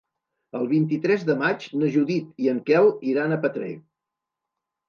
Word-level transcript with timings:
El 0.59 0.63
vint-i-tres 0.71 1.25
de 1.27 1.35
maig 1.41 1.67
na 1.81 1.89
Judit 1.97 2.43
i 2.47 2.51
en 2.55 2.63
Quel 2.71 2.91
iran 3.13 3.37
a 3.37 3.41
Petrer. 3.45 3.73